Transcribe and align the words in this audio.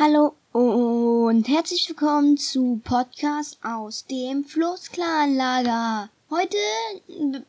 Hallo 0.00 0.34
und 0.52 1.48
herzlich 1.48 1.88
willkommen 1.88 2.36
zu 2.36 2.80
Podcast 2.84 3.58
aus 3.64 4.06
dem 4.06 4.44
Floßclan-Lager. 4.44 6.08
Heute 6.30 6.56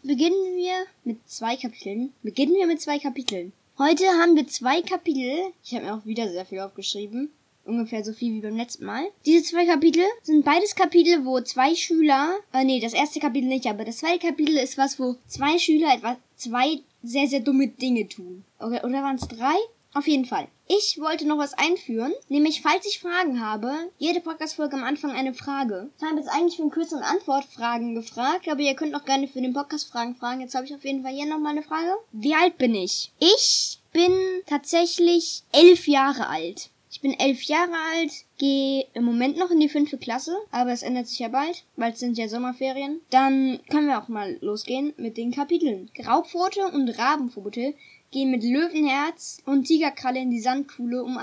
beginnen 0.01 0.55
wir 0.55 0.73
mit 1.03 1.19
zwei 1.29 1.57
Kapiteln. 1.57 2.11
Beginnen 2.23 2.55
wir 2.55 2.65
mit 2.65 2.81
zwei 2.81 2.97
Kapiteln. 2.97 3.53
Heute 3.77 4.03
haben 4.19 4.35
wir 4.35 4.47
zwei 4.47 4.81
Kapitel. 4.81 5.53
Ich 5.63 5.75
habe 5.75 5.85
mir 5.85 5.93
auch 5.93 6.07
wieder 6.07 6.27
sehr 6.27 6.43
viel 6.43 6.61
aufgeschrieben. 6.61 7.29
Ungefähr 7.65 8.03
so 8.03 8.13
viel 8.13 8.33
wie 8.33 8.41
beim 8.41 8.57
letzten 8.57 8.85
Mal. 8.85 9.03
Diese 9.27 9.43
zwei 9.43 9.67
Kapitel 9.67 10.01
sind 10.23 10.43
beides 10.43 10.73
Kapitel, 10.73 11.25
wo 11.25 11.39
zwei 11.41 11.75
Schüler, 11.75 12.35
äh 12.51 12.63
nee, 12.63 12.79
das 12.79 12.93
erste 12.93 13.19
Kapitel 13.19 13.47
nicht, 13.47 13.67
aber 13.67 13.85
das 13.85 13.97
zweite 13.97 14.25
Kapitel 14.25 14.57
ist 14.57 14.75
was, 14.75 14.99
wo 14.99 15.17
zwei 15.27 15.59
Schüler 15.59 15.93
etwas, 15.93 16.17
zwei 16.35 16.79
sehr, 17.03 17.27
sehr 17.27 17.41
dumme 17.41 17.67
Dinge 17.67 18.07
tun. 18.07 18.43
Okay, 18.57 18.79
oder 18.83 19.03
waren 19.03 19.17
es 19.17 19.27
drei? 19.27 19.55
Auf 19.93 20.07
jeden 20.07 20.25
Fall. 20.25 20.47
Ich 20.71 20.99
wollte 20.99 21.27
noch 21.27 21.39
was 21.39 21.55
einführen, 21.55 22.13
nämlich 22.27 22.61
falls 22.61 22.85
ich 22.85 22.99
Fragen 22.99 23.43
habe, 23.43 23.73
jede 23.97 24.19
Podcast-Folge 24.19 24.75
am 24.75 24.83
Anfang 24.83 25.09
eine 25.09 25.33
Frage. 25.33 25.89
Ich 25.97 26.03
habe 26.03 26.17
jetzt 26.17 26.29
eigentlich 26.29 26.57
für 26.57 26.69
Quiz- 26.69 26.93
und 26.93 27.01
Antwortfragen 27.01 27.95
gefragt, 27.95 28.47
aber 28.47 28.59
ihr 28.59 28.75
könnt 28.75 28.93
auch 28.93 29.03
gerne 29.03 29.27
für 29.27 29.41
den 29.41 29.55
Podcast 29.55 29.91
Fragen 29.91 30.15
fragen. 30.15 30.41
Jetzt 30.41 30.53
habe 30.53 30.67
ich 30.67 30.75
auf 30.75 30.85
jeden 30.85 31.01
Fall 31.01 31.11
hier 31.11 31.25
nochmal 31.25 31.53
eine 31.53 31.63
Frage. 31.63 31.97
Wie 32.11 32.35
alt 32.35 32.59
bin 32.59 32.75
ich? 32.75 33.11
Ich 33.17 33.79
bin 33.93 34.13
tatsächlich 34.45 35.41
elf 35.53 35.87
Jahre 35.87 36.27
alt. 36.27 36.69
Ich 36.91 37.01
bin 37.01 37.19
elf 37.19 37.41
Jahre 37.43 37.73
alt, 37.95 38.11
gehe 38.37 38.85
im 38.93 39.05
Moment 39.05 39.37
noch 39.37 39.49
in 39.49 39.59
die 39.59 39.69
fünfte 39.69 39.97
Klasse, 39.97 40.37
aber 40.51 40.71
es 40.71 40.83
ändert 40.83 41.07
sich 41.07 41.17
ja 41.17 41.29
bald, 41.29 41.63
bald 41.77 41.97
sind 41.97 42.15
ja 42.17 42.27
Sommerferien. 42.27 43.01
Dann 43.09 43.59
können 43.71 43.87
wir 43.87 43.99
auch 43.99 44.07
mal 44.07 44.37
losgehen 44.41 44.93
mit 44.97 45.17
den 45.17 45.31
Kapiteln. 45.31 45.89
Graupfote 45.95 46.67
und 46.67 46.89
Rabenpfote 46.89 47.73
gehen 48.11 48.31
mit 48.31 48.43
Löwenherz 48.43 49.41
und 49.45 49.65
Tigerkralle 49.65 50.19
in 50.19 50.31
die 50.31 50.39
Sandkuhle, 50.39 51.03
um, 51.03 51.19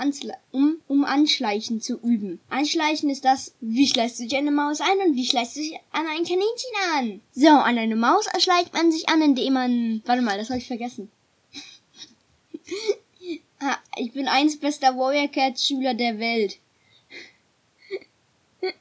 um, 0.51 0.77
um 0.87 1.03
Anschleichen 1.05 1.81
zu 1.81 1.99
üben. 1.99 2.39
Anschleichen 2.49 3.09
ist 3.09 3.25
das, 3.25 3.53
wie 3.59 3.87
schleicht 3.87 4.15
sich 4.15 4.35
eine 4.35 4.51
Maus 4.51 4.79
ein 4.79 4.99
und 5.05 5.15
wie 5.15 5.25
schleicht 5.25 5.51
sich 5.51 5.73
an 5.91 6.07
ein 6.07 6.23
Kaninchen 6.23 6.71
an. 6.95 7.21
So, 7.33 7.49
an 7.49 7.77
eine 7.77 7.95
Maus 7.95 8.27
erschleicht 8.27 8.73
man 8.73 8.91
sich 8.91 9.09
an, 9.09 9.21
indem 9.21 9.53
man... 9.53 10.01
Warte 10.05 10.21
mal, 10.21 10.37
das 10.37 10.49
habe 10.49 10.59
ich 10.59 10.67
vergessen. 10.67 11.11
ah, 13.59 13.77
ich 13.97 14.13
bin 14.13 14.27
eins 14.27 14.57
bester 14.57 14.97
Warrior 14.97 15.27
Cats 15.27 15.67
Schüler 15.67 15.93
der 15.93 16.19
Welt. 16.19 16.59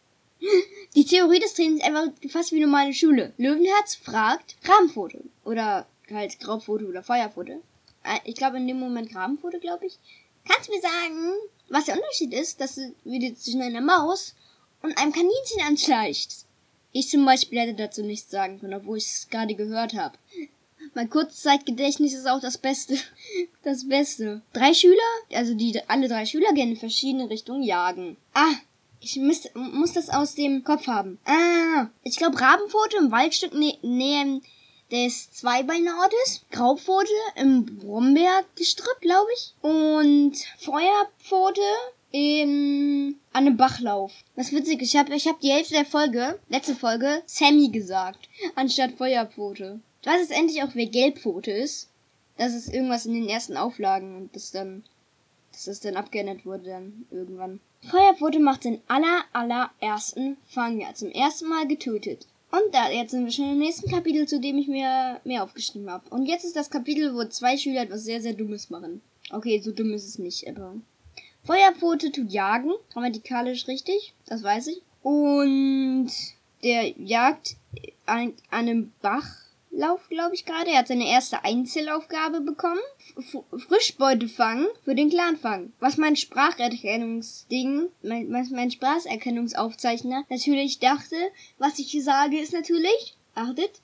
Die 0.95 1.05
Theorie 1.05 1.41
des 1.41 1.55
Trainings 1.55 1.81
ist 1.81 1.87
einfach 1.87 2.13
fast 2.29 2.53
wie 2.53 2.61
normale 2.61 2.95
Schule. 2.95 3.33
Löwenherz 3.37 3.97
fragt 3.97 4.57
Rahmenfoto 4.65 5.19
oder 5.45 5.87
halt 6.11 6.39
Graufoto 6.39 6.85
oder 6.85 7.03
Feuerfoto. 7.03 7.63
Äh, 8.07 8.21
ich 8.25 8.35
glaube 8.35 8.57
in 8.57 8.67
dem 8.67 8.79
Moment 8.79 9.11
graben 9.11 9.43
wurde, 9.43 9.59
glaube 9.59 9.87
ich. 9.87 9.99
Kannst 10.49 10.69
du 10.69 10.73
mir 10.73 10.81
sagen, 10.81 11.33
was 11.69 11.87
der 11.87 11.97
Unterschied 11.97 12.33
ist, 12.33 12.61
dass 12.61 12.77
du 12.77 12.95
wieder 13.05 13.35
zwischen 13.35 13.63
einer 13.63 13.81
Maus 13.81 14.35
und 14.83 14.97
einem 14.97 15.13
Kaninchen 15.13 15.63
anschleicht? 15.67 16.47
Ich 16.93 17.09
zum 17.09 17.25
Beispiel 17.25 17.61
hätte 17.61 17.75
dazu 17.75 18.03
nichts 18.03 18.31
sagen 18.31 18.61
können, 18.61 18.75
obwohl 18.75 18.99
ich 18.99 19.07
es 19.07 19.29
gerade 19.29 19.55
gehört 19.55 19.95
habe. 19.95 20.17
Mein 20.95 21.11
Kurzzeitgedächtnis 21.11 22.15
ist 22.15 22.27
auch 22.27 22.41
das 22.41 22.59
Beste. 22.59 22.97
Das 23.63 23.89
Beste. 23.89 24.43
Drei 24.53 24.73
Schüler, 24.73 24.95
also 25.33 25.53
die 25.55 25.77
alle 25.89 26.07
drei 26.07 26.25
Schüler 26.25 26.53
gehen 26.53 26.71
in 26.71 26.77
verschiedene 26.77 27.29
Richtungen 27.29 27.65
jagen. 27.65 28.17
Ah, 28.33 28.55
ich 29.01 29.17
muss, 29.17 29.49
muss 29.55 29.93
das 29.93 30.09
aus 30.09 30.37
dem 30.37 30.63
Kopf 30.63 30.87
haben. 30.87 31.19
Ah, 31.25 31.89
ich 32.05 32.17
glaube 32.17 32.41
Rabenpfote 32.41 32.99
im 32.99 33.11
Waldstück 33.11 33.53
neben 33.55 34.35
ne, 34.35 34.41
des 34.91 35.31
Zweibeinortes, 35.33 36.45
Graupfote 36.51 37.11
im 37.35 37.67
Brombeergestrüpp, 37.79 39.01
glaube 39.01 39.31
ich, 39.35 39.55
und 39.63 40.37
Feuerpfote 40.59 41.61
im 42.13 43.19
an 43.33 43.47
einem 43.47 43.57
Bachlauf. 43.57 44.13
Was 44.35 44.53
witzig, 44.53 44.81
ich 44.81 44.97
habe 44.97 45.15
ich 45.15 45.27
hab 45.27 45.41
die 45.41 45.51
Hälfte 45.53 45.75
der 45.75 45.85
Folge, 45.85 46.39
letzte 46.49 46.75
Folge, 46.75 47.23
Sammy 47.27 47.69
gesagt, 47.69 48.29
anstatt 48.55 48.93
Feuerpfote. 48.93 49.81
Ich 50.01 50.07
weiß 50.07 50.21
jetzt 50.21 50.33
endlich 50.33 50.63
auch, 50.63 50.71
wer 50.75 50.87
Gelbpfote 50.87 51.51
ist. 51.51 51.91
Das 52.39 52.55
ist 52.55 52.73
irgendwas 52.73 53.07
in 53.07 53.15
den 53.15 53.29
ersten 53.29 53.57
Auflagen 53.57 54.17
und 54.17 54.35
das 54.35 54.53
dann, 54.53 54.85
dass 55.53 55.65
das 55.65 55.81
dann 55.81 55.97
abgeändert 55.97 56.47
wurde 56.47 56.71
dann 56.71 57.07
irgendwann. 57.11 57.61
Feuerpfote 57.91 58.39
macht 58.39 58.65
den 58.65 58.81
aller, 58.89 59.25
allerersten 59.33 60.37
Fang, 60.47 60.81
ja, 60.81 60.95
zum 60.95 61.11
ersten 61.11 61.49
Mal 61.49 61.67
getötet. 61.67 62.27
Und 62.57 62.75
da, 62.75 62.91
jetzt 62.91 63.11
sind 63.11 63.27
wir 63.27 63.33
schon 63.33 63.53
im 63.53 63.59
nächsten 63.59 63.91
Kapitel, 63.91 64.27
zu 64.27 64.41
dem 64.41 64.57
ich 64.57 64.67
mir 64.67 65.21
mehr 65.25 65.43
aufgeschrieben 65.43 65.91
habe. 65.91 66.09
Und 66.09 66.25
jetzt 66.25 66.45
ist 66.45 66.57
das 66.57 66.71
Kapitel, 66.71 67.15
wo 67.15 67.23
zwei 67.25 67.59
Schüler 67.59 67.83
etwas 67.83 68.05
sehr, 68.05 68.23
sehr 68.23 68.33
Dummes 68.33 68.71
machen. 68.71 69.03
Okay, 69.31 69.61
so 69.61 69.73
dumm 69.73 69.93
ist 69.93 70.07
es 70.07 70.19
nicht, 70.19 70.49
aber. 70.49 70.75
Feuerpfote 71.45 72.11
tut 72.13 72.33
jagen, 72.33 72.73
grammatikalisch 72.93 73.69
richtig, 73.69 74.15
das 74.25 74.43
weiß 74.43 74.69
ich. 74.69 74.81
Und 75.03 76.11
der 76.63 76.99
jagt 76.99 77.57
an, 78.07 78.33
an 78.51 78.69
einem 78.69 78.93
Bach 79.03 79.46
Lauf, 79.77 80.09
glaube 80.09 80.35
ich 80.35 80.47
gerade. 80.47 80.71
Er 80.71 80.79
hat 80.79 80.89
seine 80.89 81.07
erste 81.07 81.45
Einzelaufgabe 81.45 82.41
bekommen. 82.41 82.81
F 83.19 83.37
Frischbeute 83.69 84.27
fangen 84.27 84.67
für 84.85 84.95
den 84.95 85.11
Clanfang. 85.11 85.73
Was 85.81 85.99
mein 85.99 86.17
Spracherkennungsding, 86.17 87.89
mein, 88.03 88.31
mein 88.31 88.71
Spracherkennungsaufzeichner 88.71 90.25
natürlich 90.31 90.79
dachte, 90.79 91.17
was 91.59 91.79
ich 91.79 91.91
hier 91.91 92.03
sage, 92.03 92.41
ist 92.41 92.55
natürlich, 92.55 93.17
achtet, 93.35 93.83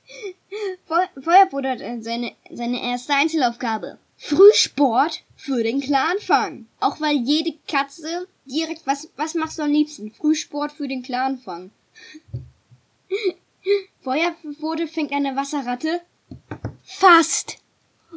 Feuerbruder 1.22 1.72
hat 1.72 1.82
äh, 1.82 2.00
seine, 2.00 2.32
seine 2.50 2.82
erste 2.82 3.14
Einzelaufgabe. 3.14 3.98
Frühsport 4.16 5.24
für 5.36 5.62
den 5.62 5.80
Clanfang. 5.80 6.66
Auch 6.80 7.00
weil 7.02 7.16
jede 7.16 7.52
Katze 7.68 8.26
direkt, 8.46 8.86
was, 8.86 9.10
was 9.16 9.34
machst 9.34 9.58
du 9.58 9.62
am 9.62 9.70
liebsten? 9.70 10.10
Frühsport 10.12 10.72
für 10.72 10.88
den 10.88 11.02
Clanfang. 11.02 11.70
Feuerquote 14.00 14.86
fängt 14.88 15.12
eine 15.12 15.36
Wasserratte. 15.36 16.00
Fast. 16.82 17.58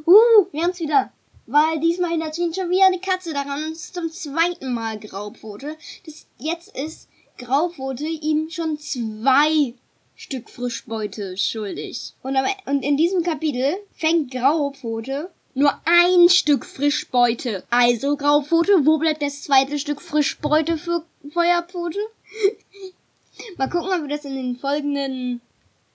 Uh, 0.06 0.48
wir 0.52 0.64
haben's 0.64 0.80
wieder. 0.80 1.12
Weil 1.48 1.80
diesmal 1.80 2.12
hindert 2.12 2.38
ihn 2.38 2.54
schon 2.54 2.70
wieder 2.70 2.88
eine 2.88 3.00
Katze 3.00 3.34
daran 3.34 3.64
und 3.66 3.78
zum 3.78 4.10
zweiten 4.10 4.74
Mal 4.74 5.00
Graupfote. 5.00 5.78
Das, 6.06 6.26
jetzt 6.40 6.76
ist 6.76 7.08
Graupfote 7.38 8.06
ihm 8.06 8.50
schon 8.50 8.80
zwei 8.80 9.76
Stück 10.16 10.50
Frischbeute 10.50 11.38
schuldig. 11.38 12.14
Und, 12.24 12.36
aber, 12.36 12.50
und 12.66 12.84
in 12.84 12.98
diesem 12.98 13.22
Kapitel 13.22 13.76
fängt 13.94 14.32
Graupfote 14.32 15.30
nur 15.56 15.74
ein 15.86 16.28
Stück 16.30 16.66
Frischbeute. 16.66 17.64
Also 17.70 18.18
Graupfote, 18.18 18.86
wo 18.86 18.98
bleibt 18.98 19.22
das 19.22 19.44
zweite 19.44 19.80
Stück 19.80 20.02
Frischbeute 20.02 20.78
für 20.78 21.06
Feuerpfote? 21.34 22.00
Mal 23.58 23.70
gucken, 23.70 23.90
ob 23.94 24.02
wir 24.02 24.16
das 24.16 24.26
in 24.26 24.36
den 24.36 24.56
folgenden 24.56 25.42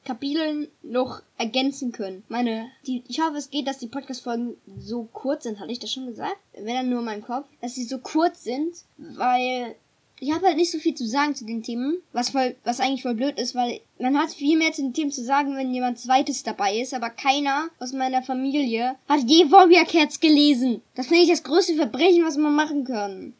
Kapiteln 0.04 0.68
noch 0.82 1.22
ergänzen 1.36 1.92
können. 1.92 2.24
Meine, 2.28 2.70
die, 2.86 3.02
ich 3.08 3.20
hoffe, 3.20 3.36
es 3.36 3.50
geht, 3.50 3.66
dass 3.66 3.78
die 3.78 3.86
Podcast-Folgen 3.86 4.56
so 4.78 5.08
kurz 5.12 5.44
sind. 5.44 5.60
Hatte 5.60 5.72
ich 5.72 5.78
das 5.78 5.92
schon 5.92 6.06
gesagt? 6.06 6.36
Wäre 6.54 6.78
dann 6.78 6.90
nur 6.90 7.02
mein 7.02 7.22
Kopf. 7.22 7.46
Dass 7.60 7.74
sie 7.74 7.84
so 7.84 7.98
kurz 7.98 8.44
sind, 8.44 8.74
weil 8.96 9.74
ich 10.20 10.32
habe 10.32 10.46
halt 10.46 10.56
nicht 10.56 10.70
so 10.70 10.78
viel 10.78 10.94
zu 10.94 11.06
sagen 11.06 11.34
zu 11.34 11.46
den 11.46 11.62
Themen, 11.62 12.02
was 12.12 12.30
voll, 12.30 12.54
was 12.64 12.80
eigentlich 12.80 13.02
voll 13.02 13.14
blöd 13.14 13.38
ist, 13.38 13.54
weil 13.54 13.80
man 13.98 14.18
hat 14.18 14.30
viel 14.30 14.58
mehr 14.58 14.72
zu 14.72 14.82
den 14.82 14.92
Themen 14.92 15.10
zu 15.10 15.24
sagen, 15.24 15.56
wenn 15.56 15.72
jemand 15.72 15.98
zweites 15.98 16.42
dabei 16.42 16.78
ist, 16.78 16.92
aber 16.92 17.08
keiner 17.08 17.70
aus 17.78 17.92
meiner 17.92 18.22
Familie 18.22 18.96
hat 19.08 19.20
je 19.26 19.50
Warrior 19.50 19.86
Cats 19.86 20.20
gelesen. 20.20 20.82
Das 20.94 21.06
finde 21.06 21.22
ich 21.22 21.30
das 21.30 21.42
größte 21.42 21.74
Verbrechen, 21.74 22.24
was 22.24 22.36
man 22.36 22.54
machen 22.54 22.84
kann. 22.84 23.32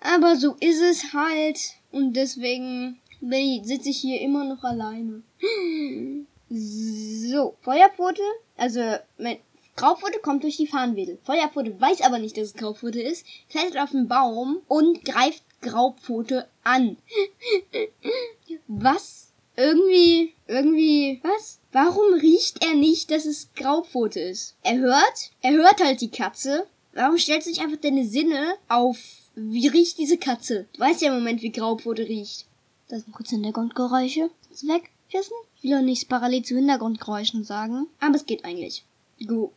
aber 0.00 0.36
so 0.36 0.56
ist 0.58 0.80
es 0.80 1.12
halt 1.12 1.58
und 1.94 2.14
deswegen 2.14 3.00
sitze 3.62 3.88
ich 3.88 3.98
hier 3.98 4.20
immer 4.20 4.44
noch 4.44 4.62
alleine. 4.64 5.22
So, 6.50 7.56
Feuerpfote, 7.62 8.22
also 8.56 8.80
mein 9.18 9.38
Graupfote 9.76 10.20
kommt 10.20 10.44
durch 10.44 10.56
die 10.56 10.66
Farnwedel. 10.66 11.18
Feuerpfote 11.24 11.80
weiß 11.80 12.02
aber 12.02 12.18
nicht, 12.18 12.36
dass 12.36 12.48
es 12.48 12.54
Graupfote 12.54 13.00
ist, 13.00 13.26
klettert 13.48 13.78
auf 13.78 13.90
den 13.90 14.06
Baum 14.08 14.60
und 14.68 15.04
greift 15.04 15.42
Graupfote 15.62 16.48
an. 16.62 16.96
Was? 18.68 19.32
Irgendwie, 19.56 20.34
irgendwie, 20.46 21.20
was? 21.22 21.60
Warum 21.72 22.14
riecht 22.14 22.64
er 22.64 22.74
nicht, 22.74 23.10
dass 23.10 23.24
es 23.24 23.52
Graupfote 23.54 24.20
ist? 24.20 24.56
Er 24.62 24.78
hört, 24.78 25.30
er 25.42 25.52
hört 25.52 25.82
halt 25.82 26.00
die 26.00 26.10
Katze. 26.10 26.66
Warum 26.92 27.18
stellt 27.18 27.42
sich 27.42 27.60
einfach 27.60 27.80
deine 27.80 28.04
Sinne 28.04 28.54
auf, 28.68 28.98
wie 29.34 29.68
riecht 29.68 29.98
diese 29.98 30.18
Katze? 30.18 30.66
Du 30.72 30.80
weißt 30.80 31.02
ja 31.02 31.08
im 31.08 31.18
Moment, 31.18 31.42
wie 31.42 31.50
Graupfote 31.50 32.06
riecht. 32.06 32.46
Das 32.88 33.02
sind 33.02 33.12
kurz 33.12 33.30
Hintergrundgeräusche. 33.30 34.30
Ist 34.50 34.68
weg. 34.68 34.90
Kissen. 35.10 35.36
Ich 35.56 35.64
will 35.64 35.76
auch 35.76 35.82
nichts 35.82 36.04
parallel 36.04 36.42
zu 36.42 36.56
Hintergrundgeräuschen 36.56 37.44
sagen. 37.44 37.86
Aber 38.00 38.16
es 38.16 38.26
geht 38.26 38.44
eigentlich. 38.44 38.84
Gut. 39.26 39.50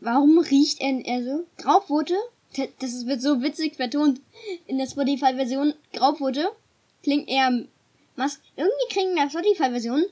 Warum 0.00 0.38
riecht 0.38 0.80
er, 0.80 1.04
er 1.04 1.24
so? 1.24 1.46
Graupfote? 1.58 2.16
Das 2.78 3.06
wird 3.06 3.22
so 3.22 3.42
witzig 3.42 3.76
vertont. 3.76 4.20
In 4.66 4.78
der 4.78 4.86
Spotify-Version 4.86 5.74
Graupfote 5.92 6.50
klingt 7.02 7.28
eher 7.28 7.64
Mas 8.16 8.38
irgendwie 8.56 8.88
klingt 8.90 9.10
in 9.10 9.16
der 9.16 9.30
Spotify-Version 9.30 10.04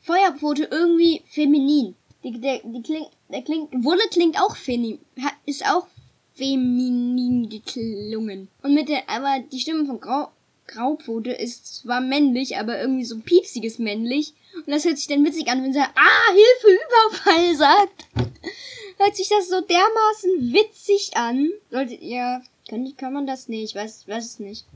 Feuerpfote 0.00 0.64
irgendwie 0.70 1.22
feminin. 1.26 1.94
Die, 2.22 2.38
der, 2.38 2.60
die 2.62 2.82
klingt, 2.82 3.08
der 3.30 3.42
klingt, 3.42 3.72
Wulle 3.84 4.06
klingt 4.10 4.38
auch 4.38 4.56
feminin. 4.56 5.00
Ist 5.46 5.64
auch 5.66 5.86
feminin 6.34 7.48
geklungen. 7.48 8.48
Und 8.62 8.74
mit 8.74 8.88
der, 8.88 9.08
aber 9.08 9.40
die 9.52 9.60
Stimme 9.60 9.86
von 9.86 10.00
Grau, 10.00 10.28
Graupfote 10.66 11.30
ist 11.30 11.82
zwar 11.82 12.00
männlich, 12.00 12.56
aber 12.56 12.80
irgendwie 12.80 13.04
so 13.04 13.18
piepsiges 13.18 13.78
männlich. 13.78 14.32
Und 14.54 14.68
das 14.68 14.84
hört 14.84 14.98
sich 14.98 15.08
dann 15.08 15.24
witzig 15.24 15.48
an, 15.48 15.62
wenn 15.62 15.72
sie 15.72 15.80
Ah, 15.80 16.32
Hilfe, 16.32 16.78
Überfall 16.86 17.56
sagt. 17.56 18.06
hört 18.98 19.16
sich 19.16 19.28
das 19.28 19.48
so 19.48 19.60
dermaßen 19.60 20.52
witzig 20.52 21.16
an. 21.16 21.50
Solltet 21.70 22.00
ihr, 22.00 22.42
kann, 22.68 22.96
kann 22.96 23.12
man 23.12 23.26
das? 23.26 23.48
Nee, 23.48 23.64
ich 23.64 23.74
weiß, 23.74 24.08
weiß 24.08 24.24
es 24.24 24.38
nicht. 24.38 24.66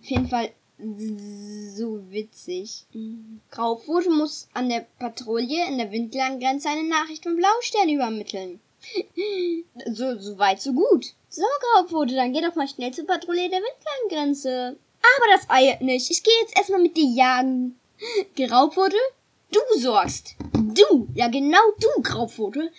Auf 0.00 0.10
jeden 0.10 0.28
Fall 0.28 0.50
so 0.78 2.02
witzig. 2.10 2.84
Graupfote 3.50 4.10
muss 4.10 4.48
an 4.52 4.68
der 4.68 4.86
Patrouille 4.98 5.66
in 5.68 5.78
der 5.78 5.92
Windlanggrenze 5.92 6.68
eine 6.68 6.88
Nachricht 6.88 7.22
von 7.22 7.36
Blaustern 7.36 7.88
übermitteln. 7.88 8.60
so, 9.92 10.18
so 10.18 10.38
weit, 10.38 10.60
so 10.60 10.72
gut. 10.72 11.06
So, 11.28 11.42
Graupfote, 11.60 12.14
dann 12.14 12.32
geh 12.32 12.40
doch 12.40 12.54
mal 12.54 12.68
schnell 12.68 12.92
zur 12.92 13.06
Patrouille 13.06 13.50
der 13.50 13.60
Windlanggrenze. 13.60 14.76
Aber 15.16 15.32
das 15.32 15.50
eiert 15.50 15.82
nicht. 15.82 16.10
Ich 16.10 16.22
gehe 16.22 16.32
jetzt 16.42 16.56
erstmal 16.56 16.80
mit 16.80 16.96
dir 16.96 17.06
jagen. 17.06 17.78
Graupfote, 18.36 18.96
du 19.50 19.60
sorgst. 19.78 20.36
Du, 20.52 21.08
ja 21.14 21.28
genau 21.28 21.60
du, 21.80 22.02
Graupfote, 22.02 22.70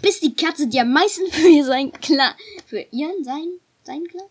bist 0.00 0.22
die 0.22 0.34
Katze, 0.34 0.66
die 0.66 0.80
am 0.80 0.92
meisten 0.92 1.30
für 1.30 1.48
ihr 1.48 1.64
sein 1.64 1.92
klar. 1.92 2.34
Für 2.66 2.80
ihren 2.90 3.24
sein, 3.24 3.48
sein 3.84 4.04
klar? 4.06 4.28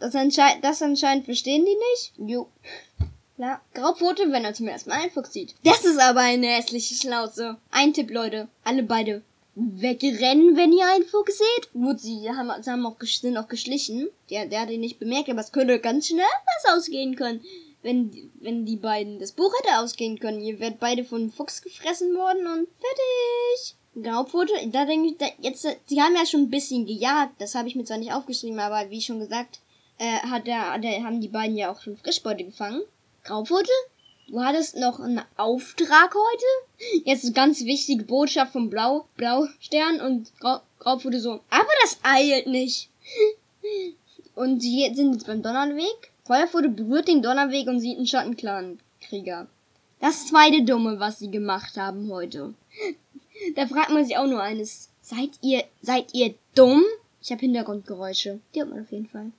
Das, 0.00 0.16
anscheinend, 0.16 0.64
das 0.64 0.82
anscheinend 0.82 1.24
verstehen 1.24 1.64
die 1.64 1.76
nicht. 1.92 2.14
Jo. 2.18 2.48
Ja, 3.36 3.60
Graupfote, 3.74 4.30
wenn 4.30 4.44
er 4.44 4.54
zum 4.54 4.68
ersten 4.68 4.90
Mal 4.90 5.00
einen 5.00 5.10
Fuchs 5.10 5.32
sieht. 5.32 5.54
Das 5.64 5.84
ist 5.84 5.98
aber 5.98 6.20
eine 6.20 6.46
hässliche 6.46 6.94
Schnauze. 6.94 7.56
Ein 7.72 7.92
Tipp, 7.92 8.10
Leute. 8.10 8.48
Alle 8.62 8.84
beide 8.84 9.22
wegrennen, 9.56 10.56
wenn 10.56 10.72
ihr 10.72 10.86
einen 10.86 11.04
Fuchs 11.04 11.38
seht. 11.38 11.72
Gut, 11.72 12.00
sie 12.00 12.30
haben, 12.30 12.50
sie 12.62 12.70
haben 12.70 12.86
auch, 12.86 12.96
sind 13.00 13.36
auch 13.36 13.48
geschlichen. 13.48 14.08
Der, 14.30 14.46
der 14.46 14.60
hat 14.60 14.70
ihn 14.70 14.80
nicht 14.80 15.00
bemerkt, 15.00 15.30
aber 15.30 15.40
es 15.40 15.52
könnte 15.52 15.80
ganz 15.80 16.06
schnell 16.06 16.24
was 16.62 16.76
ausgehen 16.76 17.16
können. 17.16 17.40
Wenn, 17.82 18.30
wenn 18.40 18.64
die 18.64 18.76
beiden, 18.76 19.18
das 19.18 19.32
Buch 19.32 19.52
hätte 19.58 19.78
ausgehen 19.78 20.18
können. 20.18 20.40
Ihr 20.40 20.58
werdet 20.60 20.80
beide 20.80 21.04
von 21.04 21.22
einem 21.22 21.32
Fuchs 21.32 21.60
gefressen 21.60 22.14
worden 22.14 22.46
und 22.46 22.68
fertig. 22.78 23.76
Graupfote, 24.02 24.52
da 24.68 24.86
denke 24.86 25.08
ich, 25.08 25.18
da, 25.18 25.26
jetzt, 25.40 25.66
sie 25.86 26.00
haben 26.00 26.16
ja 26.16 26.26
schon 26.26 26.42
ein 26.42 26.50
bisschen 26.50 26.86
gejagt. 26.86 27.34
Das 27.40 27.54
habe 27.54 27.68
ich 27.68 27.76
mir 27.76 27.84
zwar 27.84 27.98
nicht 27.98 28.12
aufgeschrieben, 28.12 28.58
aber 28.58 28.90
wie 28.90 29.00
schon 29.00 29.20
gesagt, 29.20 29.60
äh, 29.98 30.18
hat 30.28 30.46
der, 30.46 30.78
der, 30.78 31.04
haben 31.04 31.20
die 31.20 31.28
beiden 31.28 31.56
ja 31.56 31.70
auch 31.70 31.80
schon 31.80 31.96
Frischbeute 31.96 32.44
gefangen. 32.44 32.82
Graupfote, 33.24 33.70
Du 34.28 34.40
hattest 34.40 34.76
noch 34.76 35.00
einen 35.00 35.20
Auftrag 35.36 36.14
heute? 36.14 37.02
Jetzt 37.04 37.24
eine 37.24 37.34
ganz 37.34 37.64
wichtige 37.64 38.04
Botschaft 38.04 38.52
vom 38.52 38.70
Blau, 38.70 39.06
Blaustern 39.16 40.00
und 40.00 40.32
Grau, 40.40 40.60
Graupfote 40.78 41.20
so. 41.20 41.40
Aber 41.50 41.68
das 41.82 41.98
eilt 42.02 42.46
nicht. 42.46 42.88
Und 44.34 44.60
sie 44.60 44.90
sind 44.94 45.12
jetzt 45.12 45.26
beim 45.26 45.42
Donnerweg. 45.42 46.12
Feuerfote 46.24 46.70
berührt 46.70 47.08
den 47.08 47.22
Donnerweg 47.22 47.68
und 47.68 47.80
sieht 47.80 47.98
einen 47.98 48.06
Schattenclan-Krieger. 48.06 49.46
Das 50.00 50.26
zweite 50.26 50.62
Dumme, 50.62 50.98
was 50.98 51.18
sie 51.18 51.30
gemacht 51.30 51.76
haben 51.76 52.10
heute. 52.10 52.54
Da 53.56 53.66
fragt 53.66 53.90
man 53.90 54.04
sich 54.04 54.16
auch 54.16 54.26
nur 54.26 54.42
eines. 54.42 54.88
Seid 55.02 55.30
ihr, 55.42 55.64
seid 55.82 56.14
ihr 56.14 56.34
dumm? 56.54 56.82
Ich 57.20 57.30
habe 57.30 57.40
Hintergrundgeräusche. 57.40 58.40
Die 58.54 58.62
hat 58.62 58.70
man 58.70 58.82
auf 58.82 58.90
jeden 58.90 59.08
Fall. 59.08 59.32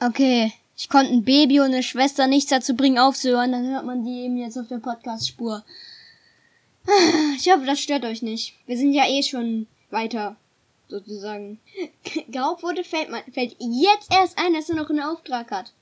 Okay, 0.00 0.52
ich 0.80 0.88
konnte 0.88 1.12
ein 1.12 1.24
Baby 1.24 1.60
und 1.60 1.66
eine 1.66 1.82
Schwester 1.82 2.26
nichts 2.26 2.48
dazu 2.48 2.74
bringen 2.74 2.96
aufzuhören, 2.96 3.52
dann 3.52 3.68
hört 3.68 3.84
man 3.84 4.02
die 4.02 4.22
eben 4.22 4.38
jetzt 4.38 4.56
auf 4.56 4.66
der 4.66 4.78
Podcast-Spur. 4.78 5.62
Ich 7.36 7.52
hoffe, 7.52 7.66
das 7.66 7.80
stört 7.80 8.06
euch 8.06 8.22
nicht. 8.22 8.54
Wir 8.64 8.78
sind 8.78 8.94
ja 8.94 9.06
eh 9.06 9.22
schon 9.22 9.66
weiter, 9.90 10.36
sozusagen. 10.88 11.60
Graupfote 12.32 12.82
fällt, 12.82 13.10
man, 13.10 13.20
fällt 13.30 13.56
jetzt 13.58 14.10
erst 14.10 14.38
ein, 14.38 14.54
dass 14.54 14.70
er 14.70 14.76
noch 14.76 14.88
einen 14.88 15.02
Auftrag 15.02 15.50
hat. 15.50 15.74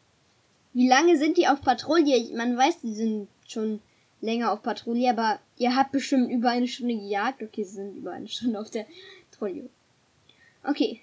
Wie 0.73 0.89
lange 0.89 1.17
sind 1.17 1.37
die 1.37 1.47
auf 1.47 1.63
Patrouille? 1.63 2.37
Man 2.37 2.57
weiß, 2.57 2.81
die 2.81 2.95
sind 2.95 3.29
schon 3.47 3.81
länger 4.21 4.51
auf 4.51 4.65
Patrouille, 4.65 5.11
aber 5.11 5.39
ihr 5.59 5.77
habt 5.77 5.93
bestimmt 5.93 6.29
über 6.29 6.51
eine 6.51 6.67
Stunde 6.67 6.97
gejagt. 6.97 7.41
Okay, 7.41 7.63
sie 7.63 7.77
sind 7.77 7.99
über 7.99 8.15
eine 8.15 8.27
Stunde 8.27 8.59
auf 8.59 8.71
der 8.71 8.87
Patrouille. 9.31 9.71
Okay. 10.65 11.01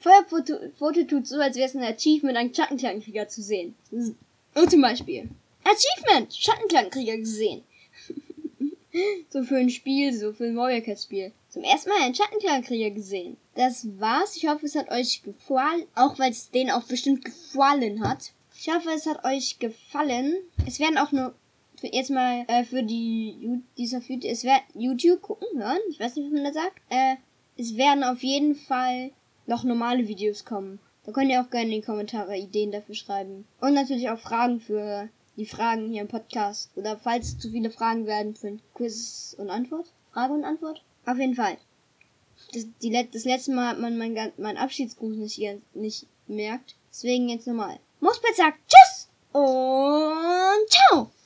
Feuerfoto 0.00 1.04
tut 1.04 1.26
so, 1.26 1.36
als 1.40 1.56
wäre 1.56 1.68
es 1.68 1.76
ein 1.76 1.82
Achievement, 1.82 2.36
einen 2.36 2.54
Schattenklangenkrieger 2.54 3.28
zu 3.28 3.42
sehen. 3.42 3.74
Und 3.90 4.70
zum 4.70 4.80
Beispiel. 4.80 5.28
Achievement! 5.64 6.34
Schattenklangenkrieger 6.34 7.18
gesehen. 7.18 7.62
so 9.30 9.42
für 9.42 9.56
ein 9.56 9.70
Spiel, 9.70 10.12
so 10.14 10.32
für 10.32 10.44
ein 10.44 10.56
Warrior-Cat-Spiel. 10.56 11.32
Zum 11.50 11.62
ersten 11.62 11.90
Mal 11.90 12.02
einen 12.02 12.14
Schattenklangenkrieger 12.14 12.90
gesehen. 12.90 13.36
Das 13.54 13.86
war's. 13.98 14.36
Ich 14.36 14.48
hoffe, 14.48 14.66
es 14.66 14.74
hat 14.74 14.90
euch 14.90 15.22
gefallen. 15.22 15.86
Auch 15.94 16.18
weil 16.18 16.30
es 16.30 16.50
denen 16.50 16.70
auch 16.70 16.84
bestimmt 16.84 17.24
gefallen 17.24 18.06
hat. 18.06 18.32
Ich 18.58 18.68
hoffe, 18.68 18.90
es 18.90 19.06
hat 19.06 19.24
euch 19.24 19.58
gefallen. 19.58 20.36
Es 20.66 20.80
werden 20.80 20.98
auch 20.98 21.12
nur 21.12 21.34
für 21.76 21.86
jetzt 21.86 22.10
mal 22.10 22.44
äh, 22.48 22.64
für 22.64 22.82
die 22.82 23.62
dieser 23.76 24.00
YouTube, 24.00 24.30
es 24.30 24.44
wird 24.44 24.62
YouTube 24.74 25.22
gucken, 25.22 25.46
hören. 25.62 25.78
Ich 25.90 26.00
weiß 26.00 26.16
nicht, 26.16 26.26
was 26.26 26.32
man 26.32 26.44
da 26.44 26.52
sagt. 26.52 26.80
Äh, 26.88 27.16
es 27.56 27.76
werden 27.76 28.04
auf 28.04 28.22
jeden 28.22 28.54
Fall 28.54 29.12
noch 29.48 29.64
normale 29.64 30.06
Videos 30.06 30.44
kommen. 30.44 30.78
Da 31.04 31.12
könnt 31.12 31.30
ihr 31.30 31.40
auch 31.40 31.50
gerne 31.50 31.74
in 31.74 31.80
die 31.80 31.86
Kommentare 31.86 32.36
Ideen 32.36 32.70
dafür 32.70 32.94
schreiben. 32.94 33.46
Und 33.60 33.74
natürlich 33.74 34.10
auch 34.10 34.18
Fragen 34.18 34.60
für 34.60 35.08
die 35.36 35.46
Fragen 35.46 35.88
hier 35.88 36.02
im 36.02 36.08
Podcast. 36.08 36.70
Oder 36.76 36.98
falls 36.98 37.38
zu 37.38 37.50
viele 37.50 37.70
Fragen 37.70 38.06
werden 38.06 38.36
für 38.36 38.48
ein 38.48 38.60
Quiz 38.74 39.34
und 39.38 39.50
Antwort. 39.50 39.90
Frage 40.12 40.34
und 40.34 40.44
Antwort. 40.44 40.82
Auf 41.06 41.18
jeden 41.18 41.34
Fall. 41.34 41.56
Das, 42.52 42.66
die, 42.82 43.08
das 43.10 43.24
letzte 43.24 43.52
Mal 43.52 43.68
hat 43.68 43.80
man 43.80 43.96
meinen 43.96 44.32
mein 44.36 44.56
Abschiedsgruß 44.56 45.16
nicht, 45.16 45.40
nicht 45.74 46.06
merkt. 46.26 46.76
Deswegen 46.90 47.28
jetzt 47.28 47.46
nochmal. 47.46 47.78
Sagt 48.36 48.58
Tschüss 48.68 49.08
und 49.32 50.70
ciao! 50.70 51.17